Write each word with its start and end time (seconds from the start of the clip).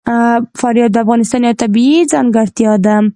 فاریاب 0.59 0.91
د 0.93 0.97
افغانستان 1.03 1.41
یوه 1.45 1.59
طبیعي 1.63 1.99
ځانګړتیا 2.13 2.71
ده. 2.85 2.95